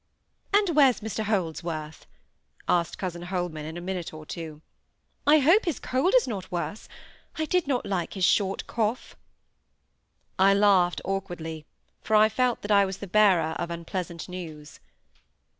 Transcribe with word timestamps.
"And 0.51 0.69
where's 0.69 1.01
Mr 1.01 1.23
Holdsworth?" 1.25 2.07
asked 2.67 2.97
cousin 2.97 3.21
Holman, 3.21 3.65
in 3.67 3.77
a 3.77 3.81
minute 3.81 4.15
or 4.15 4.25
two. 4.25 4.63
"I 5.27 5.37
hope 5.37 5.65
his 5.65 5.79
cold 5.79 6.15
is 6.15 6.27
not 6.27 6.51
worse,—I 6.51 7.45
did 7.45 7.67
not 7.67 7.85
like 7.85 8.15
his 8.15 8.25
short 8.25 8.65
cough." 8.65 9.15
I 10.39 10.55
laughed 10.55 11.01
awkwardly; 11.05 11.67
for 12.01 12.15
I 12.15 12.29
felt 12.29 12.63
that 12.63 12.71
I 12.71 12.83
was 12.83 12.97
the 12.97 13.05
bearer 13.05 13.51
of 13.59 13.69
unpleasant 13.69 14.27
news. 14.27 14.79